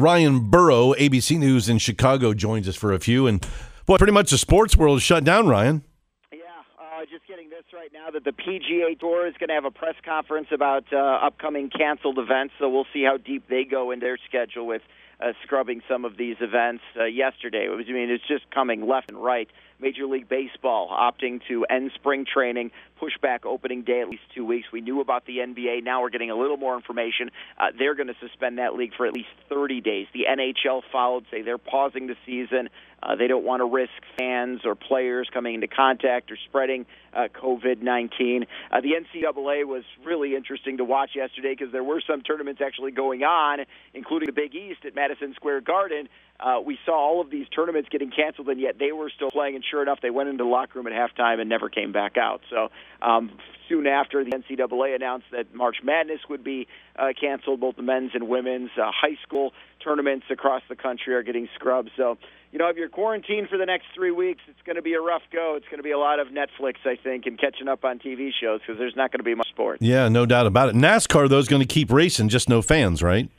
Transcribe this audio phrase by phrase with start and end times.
[0.00, 3.26] Ryan Burrow, ABC News in Chicago, joins us for a few.
[3.26, 3.46] And
[3.84, 5.84] boy, pretty much the sports world is shut down, Ryan.
[6.32, 6.38] Yeah,
[6.78, 9.70] uh, just getting this right now that the PGA Tour is going to have a
[9.70, 12.54] press conference about uh, upcoming canceled events.
[12.58, 14.80] So we'll see how deep they go in their schedule with
[15.20, 17.66] uh, scrubbing some of these events uh, yesterday.
[17.66, 19.48] It was, I mean, it's just coming left and right.
[19.80, 24.44] Major League Baseball opting to end spring training, push back opening day at least two
[24.44, 24.68] weeks.
[24.72, 25.82] We knew about the NBA.
[25.82, 27.30] Now we're getting a little more information.
[27.58, 30.06] Uh, they're going to suspend that league for at least 30 days.
[30.12, 32.68] The NHL followed, say they're pausing the season.
[33.02, 37.28] Uh, they don't want to risk fans or players coming into contact or spreading uh,
[37.34, 38.44] COVID 19.
[38.70, 42.92] Uh, the NCAA was really interesting to watch yesterday because there were some tournaments actually
[42.92, 43.60] going on,
[43.94, 46.08] including the Big East at Madison Square Garden.
[46.38, 49.56] Uh, we saw all of these tournaments getting canceled, and yet they were still playing.
[49.56, 52.16] And sure enough, they went into the locker room at halftime and never came back
[52.16, 52.40] out.
[52.48, 52.68] So
[53.02, 53.30] um,
[53.68, 56.66] soon after, the NCAA announced that March Madness would be
[56.98, 57.60] uh, canceled.
[57.60, 59.52] Both the men's and women's uh, high school
[59.84, 61.90] tournaments across the country are getting scrubbed.
[61.96, 62.16] So
[62.52, 65.00] you know, if you're quarantined for the next three weeks, it's going to be a
[65.00, 65.54] rough go.
[65.56, 68.30] It's going to be a lot of Netflix, I think, and catching up on TV
[68.38, 69.80] shows because there's not going to be much sports.
[69.80, 70.74] Yeah, no doubt about it.
[70.74, 73.30] NASCAR, though, is going to keep racing, just no fans, right?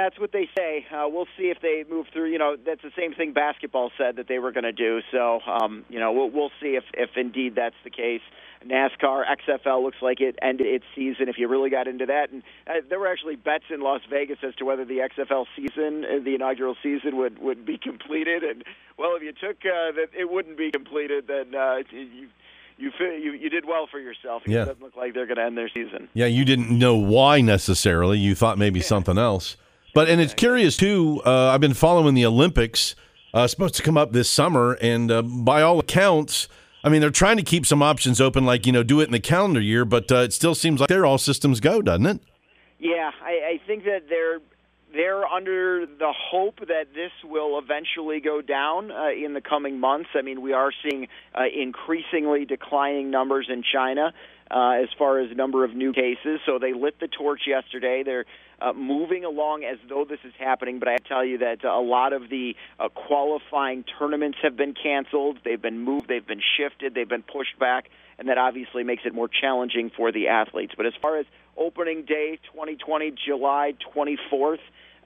[0.00, 0.86] Yeah, that's what they say.
[0.90, 2.30] Uh, we'll see if they move through.
[2.30, 5.00] You know, that's the same thing basketball said that they were going to do.
[5.12, 8.22] So, um, you know, we'll, we'll see if, if indeed that's the case.
[8.64, 11.28] NASCAR, XFL looks like it ended its season.
[11.28, 14.38] If you really got into that, and uh, there were actually bets in Las Vegas
[14.42, 18.42] as to whether the XFL season, uh, the inaugural season, would would be completed.
[18.42, 18.64] And
[18.98, 22.28] well, if you took uh, that it wouldn't be completed, then uh, you
[22.76, 24.42] you, you you did well for yourself.
[24.46, 24.62] Yeah.
[24.62, 26.08] It doesn't look like they're going to end their season.
[26.12, 28.18] Yeah, you didn't know why necessarily.
[28.18, 29.56] You thought maybe something else.
[29.94, 31.22] But and it's curious too.
[31.24, 32.94] Uh, I've been following the Olympics.
[33.32, 36.48] Uh, supposed to come up this summer, and uh, by all accounts,
[36.82, 39.12] I mean they're trying to keep some options open, like you know, do it in
[39.12, 39.84] the calendar year.
[39.84, 42.20] But uh, it still seems like they're all systems go, doesn't it?
[42.80, 44.40] Yeah, I, I think that they're
[44.92, 50.10] they're under the hope that this will eventually go down uh, in the coming months.
[50.14, 54.12] I mean, we are seeing uh, increasingly declining numbers in China
[54.50, 56.40] uh, as far as number of new cases.
[56.46, 58.02] So they lit the torch yesterday.
[58.04, 58.24] They're
[58.60, 62.12] uh, moving along as though this is happening, but I tell you that a lot
[62.12, 65.38] of the uh, qualifying tournaments have been canceled.
[65.44, 66.08] They've been moved.
[66.08, 66.94] They've been shifted.
[66.94, 70.74] They've been pushed back, and that obviously makes it more challenging for the athletes.
[70.76, 74.58] But as far as opening day 2020, July 24th.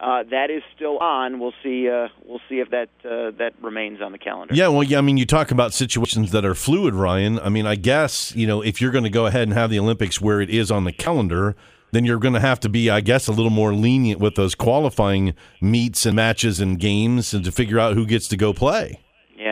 [0.04, 1.40] Uh, that is still on.
[1.40, 1.88] We'll see.
[1.88, 4.54] Uh, we'll see if that uh, that remains on the calendar.
[4.54, 4.98] Yeah, well, yeah.
[4.98, 7.38] I mean, you talk about situations that are fluid, Ryan.
[7.38, 9.78] I mean, I guess you know if you're going to go ahead and have the
[9.78, 11.56] Olympics where it is on the calendar,
[11.92, 14.54] then you're going to have to be, I guess, a little more lenient with those
[14.54, 19.00] qualifying meets and matches and games, and to figure out who gets to go play.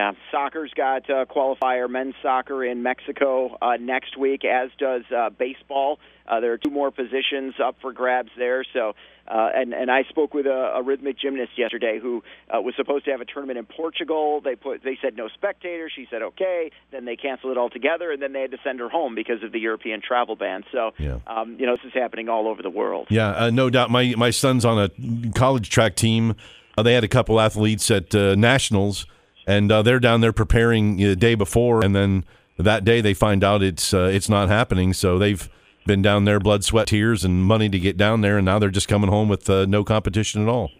[0.02, 5.30] Yeah, soccer's got uh, qualifier men's soccer in Mexico uh, next week, as does uh,
[5.30, 6.00] baseball.
[6.26, 8.64] Uh, there are two more positions up for grabs there.
[8.72, 8.94] So,
[9.28, 13.04] uh, and and I spoke with a, a rhythmic gymnast yesterday who uh, was supposed
[13.04, 14.40] to have a tournament in Portugal.
[14.40, 15.92] They put they said no spectators.
[15.94, 16.72] She said okay.
[16.90, 19.52] Then they canceled it altogether, and then they had to send her home because of
[19.52, 20.64] the European travel ban.
[20.72, 21.19] So, Yeah.
[21.28, 23.06] um, you know, this is happening all over the world.
[23.08, 23.88] Yeah, uh, no doubt.
[23.90, 26.34] My my son's on a college track team.
[26.76, 29.06] Uh, they had a couple athletes at uh, nationals,
[29.47, 32.25] and uh, they're down there preparing the day before, and then
[32.58, 34.92] that day they find out it's uh, it's not happening.
[34.92, 35.48] So they've
[35.86, 38.70] been down there, blood, sweat, tears, and money to get down there, and now they're
[38.70, 40.70] just coming home with uh, no competition at all.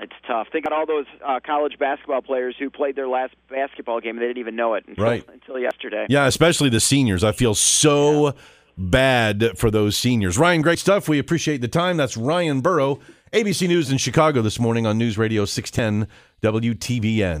[0.00, 0.46] It's tough.
[0.52, 4.22] Think about all those uh, college basketball players who played their last basketball game and
[4.22, 5.24] they didn't even know it until, Right.
[5.32, 6.06] until yesterday.
[6.08, 7.24] Yeah, especially the seniors.
[7.24, 8.34] I feel so
[8.76, 10.38] bad for those seniors.
[10.38, 11.08] Ryan, great stuff.
[11.08, 11.96] We appreciate the time.
[11.96, 13.00] That's Ryan Burrow,
[13.32, 16.08] ABC News in Chicago this morning on News Radio 610
[16.42, 17.40] WTVN.